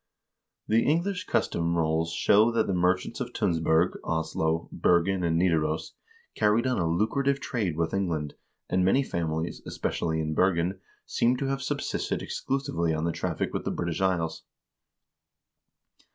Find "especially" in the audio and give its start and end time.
9.63-10.19